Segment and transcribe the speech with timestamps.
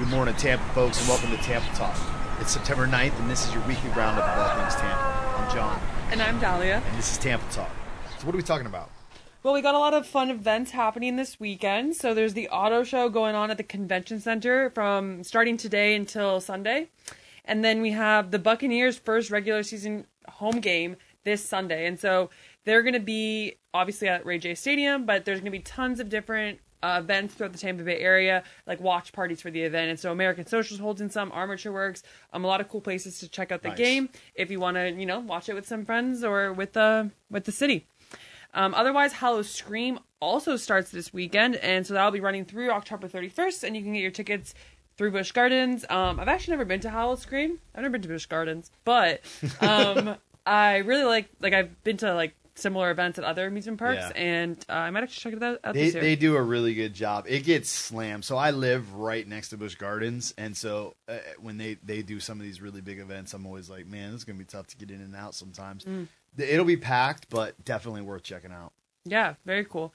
[0.00, 1.94] Good morning, Tampa folks, and welcome to Tampa Talk.
[2.40, 5.36] It's September 9th, and this is your weekly roundup of all things Tampa.
[5.36, 5.78] I'm John,
[6.10, 6.82] And I'm Dahlia.
[6.88, 7.68] and this is Tampa Talk.
[8.18, 8.90] So, what are we talking about?
[9.42, 11.96] Well, we got a lot of fun events happening this weekend.
[11.96, 16.40] So there's the auto show going on at the convention center from starting today until
[16.40, 16.88] Sunday.
[17.44, 21.84] And then we have the Buccaneers' first regular season home game this Sunday.
[21.86, 22.30] And so
[22.64, 26.00] they're going to be obviously at Ray J Stadium, but there's going to be tons
[26.00, 29.90] of different uh, events throughout the Tampa Bay area, like watch parties for the event.
[29.90, 33.18] And so American Socials holds in some, Armature Works, um, a lot of cool places
[33.20, 33.78] to check out the Nice.
[33.78, 37.10] game if you want to, you know, watch it with some friends or with the
[37.30, 37.86] with the city.
[38.52, 43.62] Um, otherwise, Howl-O-Scream also starts this weekend, and so that'll be running through October 31st,
[43.62, 44.54] and you can get your tickets
[44.96, 45.84] through Busch Gardens.
[45.88, 47.58] Um, I've actually never been to Howl-O-Scream.
[47.74, 49.20] I've never been to Busch Gardens, but
[49.60, 53.98] um, I really like like I've been to like similar events at other amusement parks,
[54.14, 54.22] Yeah.
[54.22, 57.24] and uh, I might actually check it out, They, they do a really good job.
[57.28, 58.24] It gets slammed.
[58.24, 62.20] So, I live right next to Busch Gardens, and so uh, when they, they do
[62.20, 64.48] some of these really big events, I'm always like, man, this is going to be
[64.48, 65.84] tough to get in and out sometimes.
[65.84, 66.06] Mm.
[66.38, 68.72] It'll be packed, but definitely worth checking out.
[69.04, 69.92] Yeah, very cool.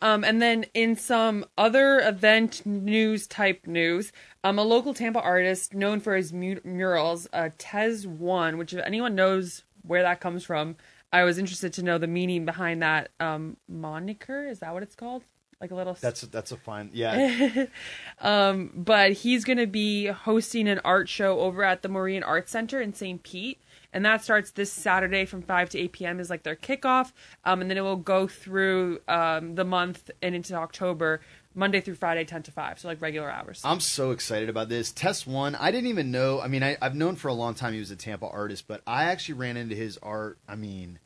[0.00, 4.12] Um, and then in some other event news type news,
[4.44, 8.84] um, a local Tampa artist known for his mu- murals, uh, Tes One, which if
[8.84, 10.76] anyone knows where that comes from,
[11.12, 14.46] I was interested to know the meaning behind that um, moniker.
[14.46, 15.24] Is that what it's called?
[15.60, 15.96] Like a little.
[16.00, 17.66] That's that's a fine, yeah.
[18.20, 22.48] um, but he's going to be hosting an art show over at the Morean Art
[22.48, 23.22] Center in St.
[23.22, 23.58] Pete.
[23.92, 26.20] And that starts this Saturday from 5 to 8 p.m.
[26.20, 27.12] is like their kickoff.
[27.44, 31.20] Um, and then it will go through um, the month and into October,
[31.58, 32.78] Monday through Friday, 10 to 5.
[32.78, 33.60] So like regular hours.
[33.64, 34.92] I'm so excited about this.
[34.92, 36.40] Tes One, I didn't even know.
[36.40, 38.80] I mean, I, I've known for a long time he was a Tampa artist, but
[38.86, 40.38] I actually ran into his art.
[40.48, 41.00] I mean,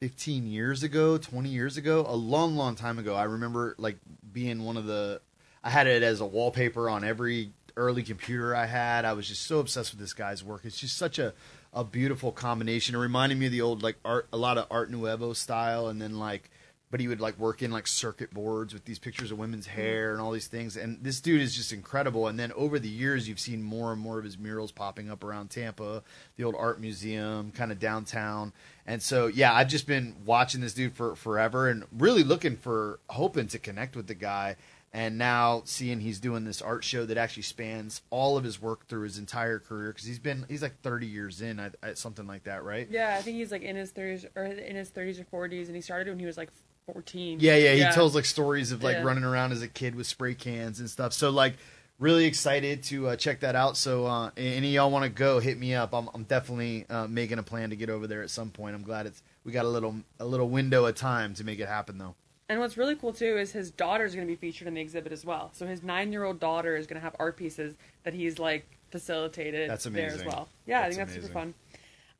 [0.00, 3.14] 15 years ago, 20 years ago, a long, long time ago.
[3.14, 3.96] I remember like
[4.30, 5.22] being one of the.
[5.64, 9.04] I had it as a wallpaper on every early computer I had.
[9.04, 10.62] I was just so obsessed with this guy's work.
[10.64, 11.32] It's just such a
[11.72, 12.94] a beautiful combination.
[12.94, 16.00] It reminded me of the old like art, a lot of Art Nouveau style, and
[16.00, 16.50] then like
[16.90, 20.12] but he would like work in like circuit boards with these pictures of women's hair
[20.12, 20.76] and all these things.
[20.76, 22.26] And this dude is just incredible.
[22.26, 25.22] And then over the years, you've seen more and more of his murals popping up
[25.22, 26.02] around Tampa,
[26.36, 28.52] the old art museum, kind of downtown.
[28.86, 32.98] And so, yeah, I've just been watching this dude for forever and really looking for,
[33.08, 34.56] hoping to connect with the guy.
[34.92, 38.88] And now seeing he's doing this art show that actually spans all of his work
[38.88, 42.42] through his entire career because he's been he's like 30 years in, I, something like
[42.42, 42.88] that, right?
[42.90, 45.68] yeah, I think he's like in his 30s or in his 30s or 40s.
[45.68, 46.50] And he started when he was like
[46.86, 47.38] 14.
[47.40, 49.02] Yeah, yeah, he tells like stories of like Yeah.
[49.02, 51.12] running around as a kid with spray cans and stuff.
[51.12, 51.54] So like
[51.98, 53.76] really excited to uh, check that out.
[53.76, 55.92] So uh, any of y'all want to go, hit me up.
[55.94, 58.74] I'm, I'm definitely uh, making a plan to get over there at some point.
[58.74, 61.68] I'm glad it's we got a little a little window of time to make it
[61.68, 62.14] happen though.
[62.48, 64.80] And what's really cool too is his daughter is going to be featured in the
[64.80, 65.50] exhibit as well.
[65.54, 69.86] So his nine-year-old daughter is going to have art pieces that he's like facilitated That's
[69.86, 70.08] amazing.
[70.08, 70.48] there as well.
[70.66, 71.54] Yeah, That's I think that's super fun.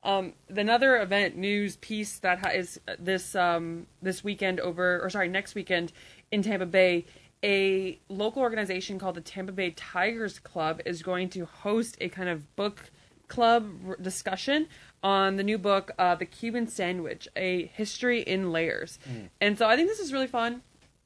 [0.03, 5.11] Um, another event news piece that ha- is uh, this um, this weekend over, or
[5.11, 5.93] sorry, next weekend
[6.31, 7.05] in Tampa Bay.
[7.43, 12.29] A local organization called the Tampa Bay Tigers Club is going to host a kind
[12.29, 12.91] of book
[13.29, 14.67] club r- discussion
[15.03, 18.99] on the new book, uh, The Cuban Sandwich: A History in Layers.
[19.41, 20.63] And so I think this is really fun.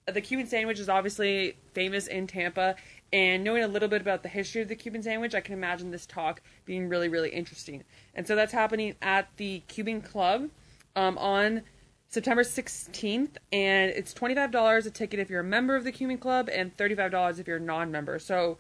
[0.07, 2.77] The Cuban sandwich is obviously famous in Tampa,
[3.13, 5.91] and knowing a little bit about the history of the Cuban sandwich, I can imagine
[5.91, 7.85] this talk being really, really interesting.
[8.15, 10.51] And so that's happening at the Cuban Club
[10.97, 11.63] um, on
[12.09, 16.49] September 16th, and it's $25 a ticket if you're a member of the Cuban Club,
[16.51, 18.19] and $35 if you're a non member.
[18.19, 18.59] So,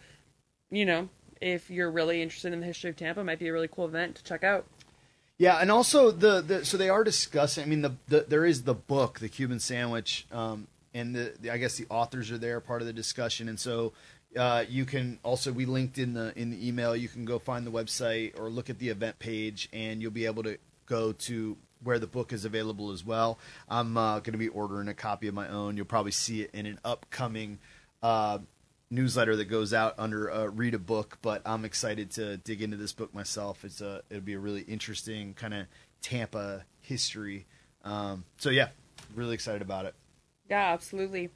[0.71, 1.09] you know,
[1.41, 4.17] if you're really interested in the history of Tampa, might be a really cool event
[4.17, 4.67] to check out.
[5.39, 7.65] Yeah, and also the, the so they are discussing.
[7.65, 11.51] I mean, the, the there is the book, the Cuban Sandwich, um, and the, the
[11.51, 13.93] I guess the authors are there, part of the discussion, and so
[14.37, 16.95] uh, you can also we linked in the in the email.
[16.97, 20.27] You can go find the website or look at the event page, and you'll be
[20.27, 23.39] able to go to where the book is available as well.
[23.69, 25.77] I'm uh, going to be ordering a copy of my own.
[25.77, 27.59] You'll probably see it in an upcoming.
[28.03, 28.39] Uh,
[28.91, 32.77] newsletter that goes out under uh, read a book but i'm excited to dig into
[32.77, 35.67] this book myself it's a it'll be a really interesting kind of
[36.03, 37.47] tampa history
[37.83, 38.69] um, so yeah
[39.17, 39.95] really excited about it
[40.49, 41.31] Yeah, absolutely.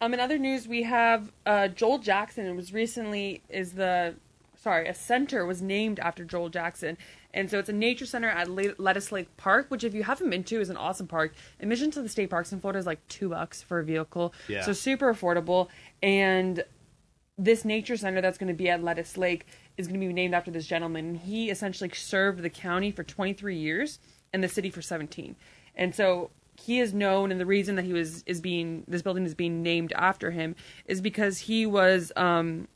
[0.00, 2.46] Um, in other news, we have uh, Joel Jackson.
[2.46, 4.14] It was recently is the
[4.56, 6.98] sorry a center was named after Joel Jackson,
[7.32, 10.28] and so it's a nature center at Le- Lettuce Lake Park, which if you haven't
[10.28, 11.34] been to is an awesome park.
[11.60, 14.62] Admission to the state parks in Florida is like two bucks for a vehicle, Yeah.
[14.62, 15.68] so super affordable.
[16.02, 16.62] And
[17.38, 19.46] this nature center that's going to be at Lettuce Lake
[19.76, 21.14] is going to be named after this gentleman.
[21.16, 23.98] He essentially served the county for 23 years
[24.32, 25.36] and the city for 17.
[25.74, 29.24] And so he is known and the reason that he was is being this building
[29.24, 30.54] is being named after him
[30.86, 32.68] is because he was um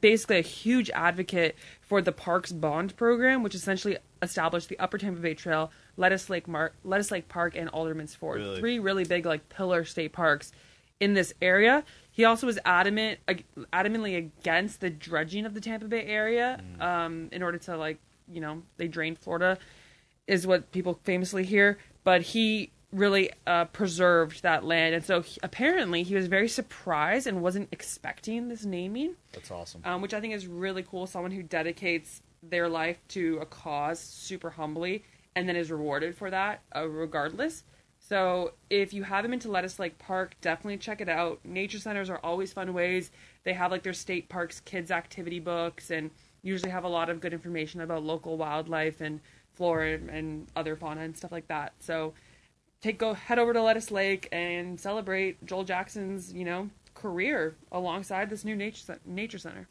[0.00, 5.20] basically a huge advocate for the park's bond program, which essentially established the Upper Tampa
[5.20, 8.60] Bay Trail, Lettuce Lake, Mar- Lettuce Lake Park, and Alderman's Ford, Really?
[8.60, 10.52] three really big like pillar state parks
[11.00, 11.82] in this area.
[12.12, 17.28] He also was adamant, ag- adamantly against the dredging of the Tampa Bay area, um,
[17.32, 17.98] in order to like,
[18.30, 19.58] you know, they drained Florida,
[20.28, 21.78] is what people famously hear.
[22.04, 27.26] But he really uh, preserved that land, and so he- apparently he was very surprised
[27.26, 29.82] and wasn't expecting this naming That's awesome.
[29.84, 31.06] um, which I think is really cool.
[31.06, 35.04] Someone who dedicates their life to a cause super humbly
[35.36, 37.62] and then is rewarded for that uh, regardless.
[37.98, 41.38] So if you haven't been to Lettuce Lake Park, definitely check it out.
[41.44, 43.10] Nature centers are always fun ways.
[43.44, 46.10] They have like their state parks kids activity books and
[46.42, 49.20] usually have a lot of good information about local wildlife and
[49.52, 51.74] flora and other fauna and stuff like that.
[51.78, 52.14] So
[52.80, 58.30] take go head over to Lettuce Lake and celebrate Joel Jackson's, you know, career alongside
[58.30, 59.68] this new nature nature center.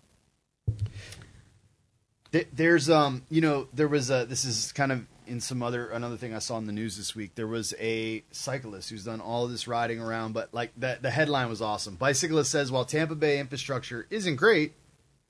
[2.53, 4.25] There's um, you know, there was a.
[4.25, 7.15] This is kind of in some other another thing I saw in the news this
[7.15, 7.35] week.
[7.35, 11.49] There was a cyclist who's done all this riding around, but like the the headline
[11.49, 11.95] was awesome.
[11.95, 14.73] Bicyclist says while Tampa Bay infrastructure isn't great,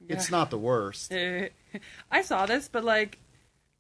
[0.08, 1.14] it's not the worst.
[2.12, 3.20] I saw this, but like,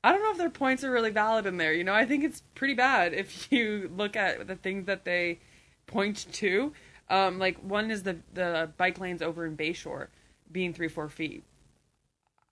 [0.03, 1.73] I don't know if their points are really valid in there.
[1.73, 5.39] You know, I think it's pretty bad if you look at the things that they
[5.87, 6.73] point to.
[7.09, 10.07] Um, like one is the the bike lanes over in Bayshore
[10.51, 11.43] being three four feet.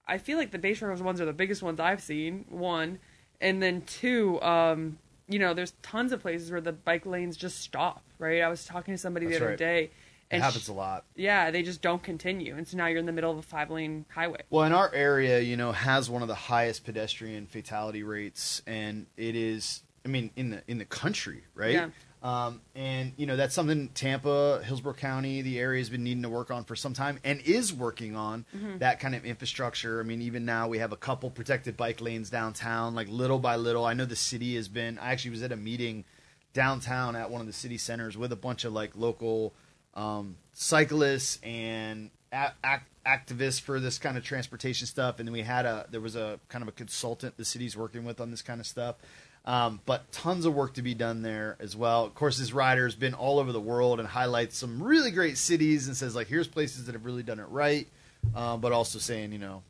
[0.07, 2.45] I feel like the Bayshore ones are the biggest ones I've seen.
[2.49, 2.99] One,
[3.39, 4.41] and then two.
[4.41, 4.97] Um,
[5.29, 8.03] you know, there's tons of places where the bike lanes just stop.
[8.17, 8.41] Right.
[8.41, 9.59] I was talking to somebody That's the other right.
[9.59, 9.91] day,
[10.29, 11.05] It happens sh- a lot.
[11.15, 13.69] yeah, they just don't continue, and so now you're in the middle of a five
[13.71, 14.41] lane highway.
[14.49, 19.05] Well, in our area, you know, has one of the highest pedestrian fatality rates, and
[19.15, 21.73] it is, I mean, in the in the country, right?
[21.73, 21.89] Yeah.
[22.23, 26.29] Um, and you know, that's something Tampa, Hillsborough County, the area has been needing to
[26.29, 28.43] work on for some time, and is working on
[28.79, 29.99] that kind of infrastructure.
[30.01, 33.55] I mean, even now we have a couple protected bike lanes downtown, like little by
[33.55, 33.85] little.
[33.85, 34.97] I know the city has been.
[34.97, 36.05] I actually was at a meeting
[36.53, 39.53] downtown at one of the city centers with a bunch of like local
[39.97, 45.19] um, cyclists and a- ac- activists for this kind of transportation stuff.
[45.19, 48.05] And then we had a there was a kind of a consultant the city's working
[48.05, 48.95] with on this kind of stuff.
[49.43, 52.03] Um, but tons of work to be done there as well.
[52.03, 55.87] Of course, this rider's been all over the world and highlights some really great cities
[55.87, 57.87] and says like, here's places that have really done it right,
[58.35, 59.63] uh, but also saying you know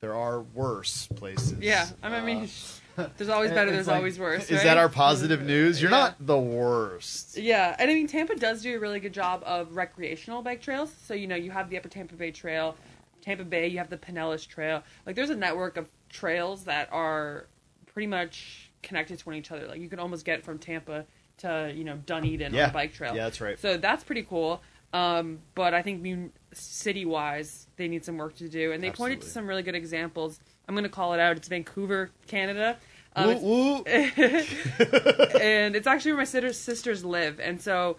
[0.00, 1.54] there are worse places.
[1.60, 2.48] Yeah, I mean,
[3.16, 3.70] there's always better.
[3.70, 4.44] There's like, always worse.
[4.50, 4.64] Is right?
[4.64, 5.80] that our positive news?
[5.80, 5.96] You're Yeah.
[5.98, 7.36] not the worst.
[7.36, 10.92] Yeah, and I mean Tampa does do a really good job of recreational bike trails.
[11.06, 12.76] So you know you have the Upper Tampa Bay Trail,
[13.22, 13.68] Tampa Bay.
[13.68, 14.82] You have the Pinellas Trail.
[15.06, 17.46] Like there's a network of trails that are
[17.86, 19.66] pretty much connected to one each other.
[19.66, 21.04] Like you can almost get from Tampa
[21.38, 22.64] to you know Dunedin Yeah.
[22.64, 23.14] on a bike trail.
[23.16, 23.58] Yeah, that's right.
[23.58, 24.62] So that's pretty cool.
[24.92, 29.22] Um, but I think mun- city-wise, they need some work to do, and they pointed
[29.22, 30.38] to some really good examples.
[30.68, 31.36] I'm going to call it out.
[31.36, 32.76] It's Vancouver, Canada.
[33.16, 33.84] Um, it's- Woo, woo.
[35.40, 37.96] and it's actually where my sister, sisters live, and so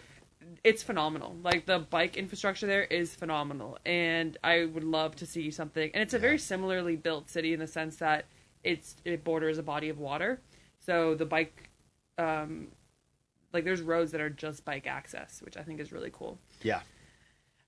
[0.63, 1.35] it's phenomenal.
[1.43, 5.91] Like the bike infrastructure there is phenomenal, and I would love to see something.
[5.93, 8.25] And it's a very similarly built city in the sense that
[8.63, 10.41] it's it borders a body of water,
[10.79, 11.69] so the bike,
[12.17, 12.67] um,
[13.53, 16.37] like there's roads that are just bike access, which I think is really cool.
[16.61, 16.81] yeah.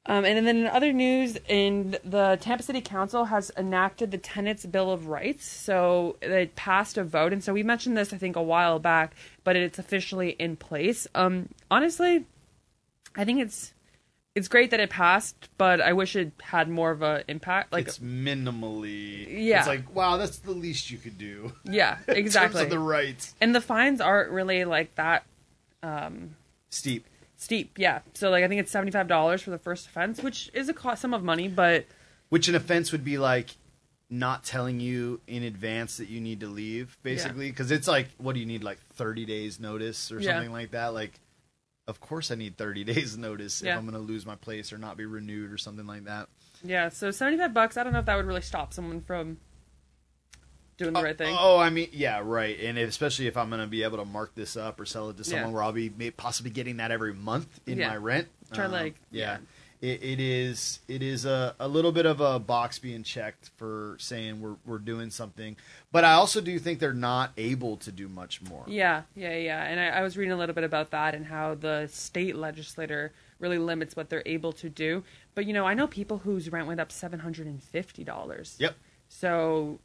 [0.07, 4.65] Um, and then in other news, in the Tampa City Council has enacted the Tenants
[4.65, 5.45] Bill of Rights.
[5.45, 9.15] So it passed a vote, and so we mentioned this I think a while back,
[9.43, 11.07] but it's officially in place.
[11.13, 12.25] Um, honestly,
[13.15, 13.73] I think it's
[14.33, 17.73] it's great that it passed, but I wish it had more of an impact.
[17.73, 19.27] Like, it's minimally.
[19.29, 19.59] Yeah.
[19.59, 21.51] It's like wow, that's the least you could do.
[21.65, 22.65] yeah, exactly.
[22.65, 23.35] the rights.
[23.41, 25.25] and the fines aren't really like that
[26.69, 27.05] Steep.
[27.37, 27.77] Steep.
[27.77, 30.67] Yeah, so like I think it's seventy five dollars for the first offense, which is
[30.69, 31.85] a cost, sum of money, but
[32.29, 33.55] Which an offense would be like
[34.09, 37.49] not telling you in advance that you need to leave, basically.
[37.49, 40.33] Because it's like, what do you need, like 30 days notice or Yeah.
[40.35, 40.93] something like that?
[40.93, 41.19] Like,
[41.87, 43.73] of course I need 30 days notice Yeah.
[43.73, 46.27] if I'm going to lose my place or not be renewed or something like that.
[46.63, 47.77] Yeah, so seventy five bucks.
[47.77, 49.37] I don't know if that would really stop someone from
[50.77, 51.35] doing the right thing.
[51.39, 52.57] Oh, I mean, yeah, right.
[52.59, 55.09] And if, especially if I'm going to be able to mark this up or sell
[55.09, 55.53] it to someone Yeah.
[55.53, 57.89] where I'll be possibly getting that every month in Yeah.
[57.89, 58.27] my rent.
[58.53, 59.37] Try, um, like- yeah.
[59.79, 63.95] It, it is it is a, a little bit of a box being checked for
[63.99, 65.55] saying we're we're doing something,
[65.91, 68.63] but I also do think they're not able to do much more.
[68.65, 69.63] Yeah, yeah, yeah.
[69.65, 73.13] And I, I was reading a little bit about that and how the state legislator
[73.37, 75.03] really limits what they're able to do.
[75.35, 78.55] But you know, I know people whose rent went up seven hundred and fifty dollars.
[78.57, 78.75] Yep.
[79.09, 79.79] So,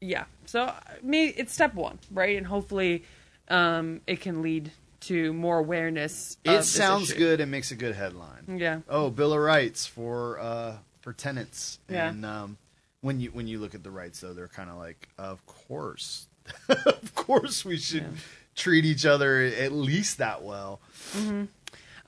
[0.00, 0.24] yeah.
[0.46, 0.72] So
[1.02, 2.36] me, it's step one, right?
[2.36, 3.04] And hopefully,
[3.48, 6.36] um, it can lead to more awareness.
[6.44, 7.18] It sounds issue.
[7.18, 8.58] good and makes a good headline.
[8.58, 8.80] Yeah.
[8.88, 11.78] Oh, Bill of Rights for uh, for tenants.
[11.88, 12.08] Yeah.
[12.10, 12.58] And um,
[13.00, 16.26] when you when you look at the rights, though, they're kind of like, of course,
[16.68, 18.08] of course, we should Yeah.
[18.54, 20.80] treat each other at least that well.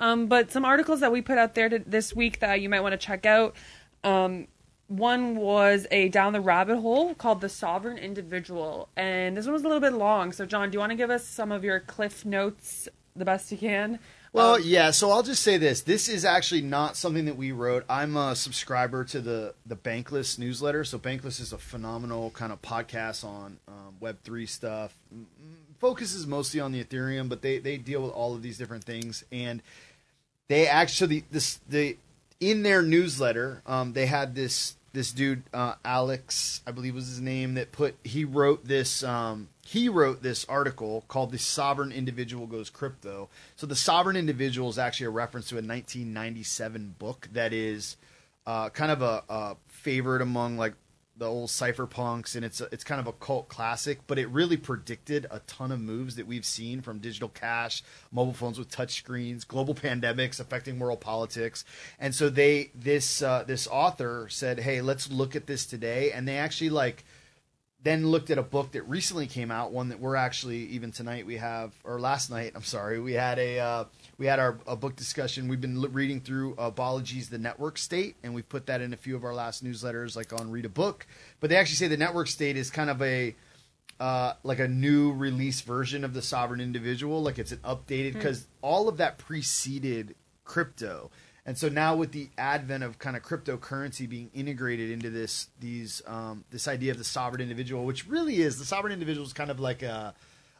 [0.00, 2.80] Um, but some articles that we put out there to, this week that you might
[2.80, 3.56] want to check out.
[4.04, 4.46] Um,
[4.88, 9.62] one was a down the rabbit hole called the sovereign individual, and this one was
[9.62, 10.32] a little bit long.
[10.32, 13.52] So, John, do you want to give us some of your cliff notes the best
[13.52, 13.98] you can?
[14.32, 14.90] Well, Um, yeah.
[14.90, 17.84] So I'll just say this: this is actually not something that we wrote.
[17.88, 20.84] I'm a subscriber to the the Bankless newsletter.
[20.84, 24.98] So Bankless is a phenomenal kind of podcast on um, Web three stuff.
[25.14, 25.24] Mm,
[25.78, 29.24] Focuses mostly on the Ethereum, but they they deal with all of these different things.
[29.30, 29.62] And
[30.48, 31.96] they actually this the
[32.40, 37.20] in their newsletter um, they had this this dude uh, Alex I believe was his
[37.20, 42.46] name that put he wrote this um, he wrote this article called the sovereign individual
[42.46, 43.28] goes crypto.
[43.56, 47.98] So the sovereign individual is actually a reference to a 1997 book that is
[48.46, 50.72] uh, kind of a, a favorite among like
[51.18, 54.56] the old cypherpunks and it's a, it's kind of a cult classic but it really
[54.56, 57.82] predicted a ton of moves that we've seen from digital cash
[58.12, 61.64] mobile phones with touch screens global pandemics affecting world politics.
[61.98, 66.12] And so they this uh, this author said hey let's look at this today.
[66.12, 67.04] And they actually like
[67.82, 71.24] then looked at a book that recently came out one that we're actually even tonight
[71.24, 73.84] we have or last night i'm sorry we had a uh,
[74.18, 75.48] we had our a book discussion.
[75.48, 78.96] We've been l- reading through uh, the network state and we put that in a
[78.96, 81.06] few of our last newsletters like on read a book.
[81.40, 83.36] But they actually say the network state is kind of a
[84.00, 87.22] uh, like a new release version of the sovereign individual.
[87.22, 91.10] Like it's an updated because all of that preceded crypto
[91.48, 96.02] and so now with the advent of kind of cryptocurrency being integrated into this these
[96.06, 99.50] um, this idea of the sovereign individual, which really is the sovereign individual is kind
[99.50, 100.12] of like a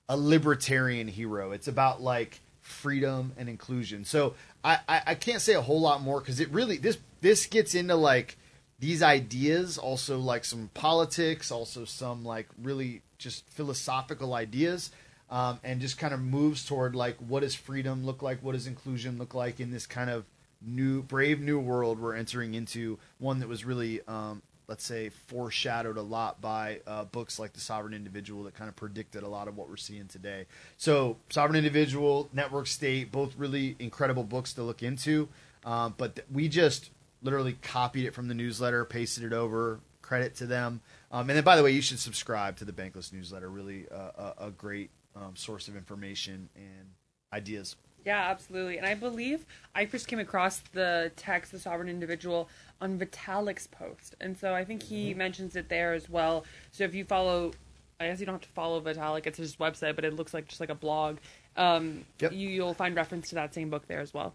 [0.09, 1.53] a libertarian hero.
[1.53, 4.07] It's about like freedom and inclusion.
[4.07, 4.33] So
[4.65, 7.75] I, I, I can't say a whole lot more because it really this this gets
[7.75, 8.39] into like
[8.79, 14.91] these ideas, also like some politics, also some like really just philosophical ideas.
[15.31, 18.67] Um, and just kind of moves toward like what does freedom look like what does
[18.67, 20.25] inclusion look like in this kind of
[20.61, 25.97] new brave new world we're entering into one that was really um, let's say foreshadowed
[25.97, 29.49] a lot by uh, books like the sovereign individual that kind of predicted a lot
[29.49, 30.45] of what we're seeing today.
[30.77, 35.29] So sovereign individual network state both really incredible books to look into
[35.65, 36.91] um, but th- we just
[37.23, 40.81] literally copied it from the newsletter pasted it over credit to them.
[41.11, 44.33] Um, and then by the way you should subscribe to the bankless newsletter really uh,
[44.39, 46.91] a, a great um, source of information and
[47.33, 47.75] ideas
[48.09, 48.79] Yeah, absolutely.
[48.79, 52.49] And I believe I first came across the text, the sovereign individual,
[52.81, 54.15] on Vitalik's post.
[54.19, 56.47] And so I think he mentions it there as well.
[56.71, 57.53] So if you follow,
[58.01, 60.49] I guess you don't have to follow Vitalik, it's his website, but it looks like
[60.49, 61.19] just like a blog.
[61.55, 62.33] Um, Yep.
[62.33, 64.35] you, you'll find reference to that same book there as well.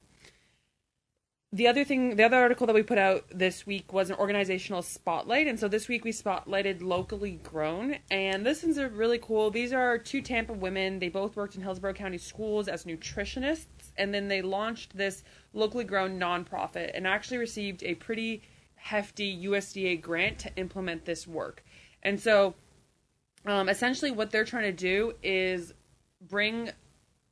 [1.54, 4.82] The other thing, the other article that we put out this week was an organizational
[4.82, 5.46] spotlight.
[5.46, 7.98] And so this week we spotlighted locally grown.
[8.10, 9.52] And this one's a really cool.
[9.52, 10.98] These are two Tampa women.
[10.98, 13.92] They both worked in Hillsborough County schools as nutritionists.
[13.98, 18.42] And then they launched this locally grown nonprofit and actually received a pretty
[18.74, 21.64] hefty USDA grant to implement this work.
[22.02, 22.56] And so
[23.46, 25.72] um, essentially what they're trying to do is
[26.20, 26.72] bring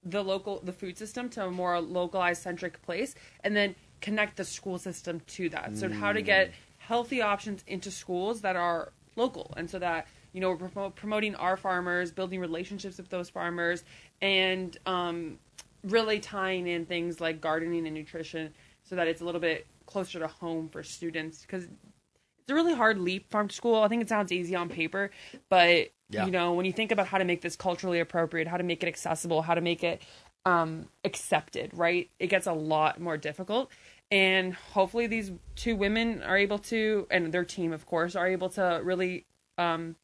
[0.03, 4.43] the local the food system to a more localized centric place and then connect the
[4.43, 9.53] school system to that so how to get healthy options into schools that are local
[9.58, 13.84] and so that you know we're promo- promoting our farmers building relationships with those farmers
[14.22, 15.38] and um,
[15.84, 18.53] really tying in things like gardening and nutrition
[18.84, 22.74] so that it's a little bit closer to home for students because it's a really
[22.74, 23.75] hard leap farm to school.
[23.81, 25.12] I think it sounds easy on paper,
[25.50, 26.25] but Yeah.
[26.25, 28.84] you know, when you think about how to make this culturally appropriate, how to make
[28.84, 30.01] it accessible, how to make it
[30.46, 32.10] um, accepted, right?
[32.20, 33.72] It gets a lot more difficult.
[34.12, 38.50] And hopefully, these two women are able to, and their team, of course, are able
[38.50, 39.25] to really
[39.58, 39.96] um,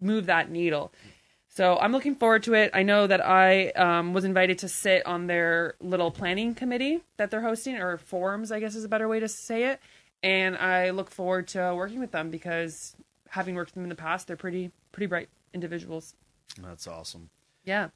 [0.00, 0.92] move that needle.
[1.48, 2.70] So I'm looking forward to it.
[2.74, 7.30] I know that I um, was invited to sit on their little planning committee that
[7.30, 9.80] they're hosting, or forums, I guess is a better way to say it.
[10.22, 12.94] And I look forward to working with them because
[13.28, 16.14] having worked with them in the past, they're pretty pretty bright individuals.
[16.62, 17.30] that's awesome
[17.64, 17.88] Yeah.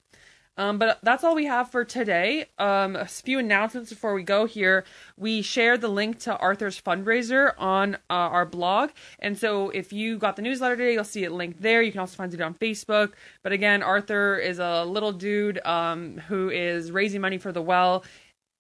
[0.57, 2.47] Um, but that's all we have for today.
[2.59, 4.85] Um, a few announcements before we go here.
[5.17, 8.91] We shared the link to Arthur's fundraiser on uh, our blog.
[9.21, 11.81] And so if you got the newsletter today, you'll see it linked there.
[11.81, 13.13] You can also find it on Facebook.
[13.43, 18.05] But again, Arthur is a little dude um, who is raising money for the well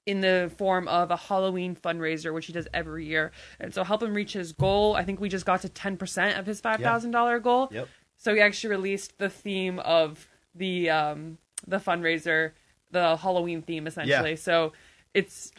[0.07, 3.33] in the form of a Halloween fundraiser, which he does every year.
[3.59, 4.97] And so help him reach his goal.
[4.97, 7.69] I think we just got to 10% of his $5,000 goal.
[7.71, 7.88] Yep.
[8.16, 12.52] So he actually released the theme of the um the fundraiser,
[12.90, 14.30] the Halloween theme essentially.
[14.30, 14.37] Yeah.
[14.37, 14.73] So
[15.14, 15.52] it's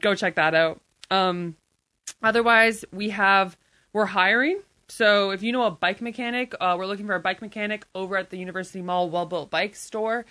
[0.00, 0.80] go check that out.
[1.10, 1.56] Um
[2.22, 3.56] Otherwise, we have
[3.92, 4.60] we're hiring.
[4.88, 8.16] So if you know a bike mechanic, uh, we're looking for a bike mechanic over
[8.16, 10.24] at the University Mall Well Built Bike Store.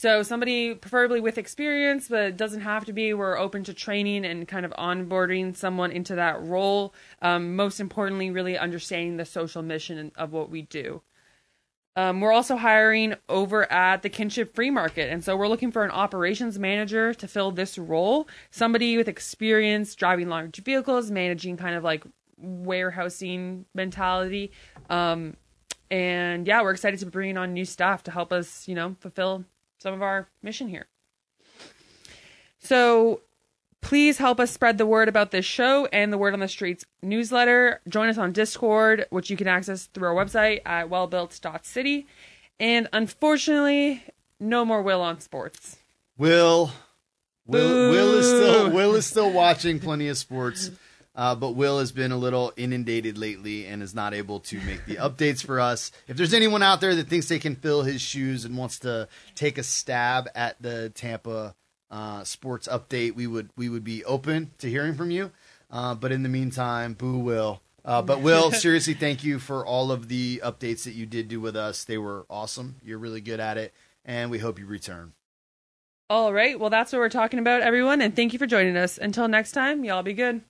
[0.00, 3.12] So somebody preferably with experience, but it doesn't have to be.
[3.12, 6.94] We're open to training and kind of onboarding someone into that role.
[7.20, 11.02] Um, most importantly, really understanding the social mission of what we do.
[11.96, 15.84] Um, we're also hiring over at the Kinship Free Market, and so we're looking for
[15.84, 18.26] an operations manager to fill this role.
[18.50, 22.04] Somebody with experience driving large vehicles, managing kind of like
[22.38, 24.50] warehousing mentality.
[24.88, 25.36] Um,
[25.90, 29.44] and yeah, we're excited to bring on new staff to help us, you know, fulfill
[29.80, 30.86] some of our mission here.
[32.58, 33.22] So
[33.80, 36.84] please help us spread the word about this show and the Word on the Streets
[37.02, 37.80] newsletter.
[37.88, 42.06] Join us on Discord, which you can access through our website at wellbuilt.city.
[42.58, 44.04] And unfortunately,
[44.38, 45.78] no more Will on sports.
[46.18, 46.72] Will,
[47.46, 50.70] Will, Will is still Will is still watching plenty of sports,
[51.20, 54.86] uh, but Will has been a little inundated lately and is not able to make
[54.86, 55.92] the updates for us.
[56.08, 59.06] If there's anyone out there that thinks they can fill his shoes and wants to
[59.34, 61.54] take a stab at the Tampa
[61.90, 65.30] uh, sports update, we would we would be open to hearing from you.
[65.70, 67.60] Uh, but in the meantime, boo Will.
[67.84, 71.38] Uh, but Will, seriously, thank you for all of the updates that you did do
[71.38, 71.84] with us.
[71.84, 72.76] They were awesome.
[72.82, 73.74] You're really good at it,
[74.06, 75.12] and we hope you return.
[76.08, 76.58] All right.
[76.58, 78.00] Well, that's what we're talking about, everyone.
[78.00, 78.96] And thank you for joining us.
[78.96, 80.40] Until next time, y'all be good.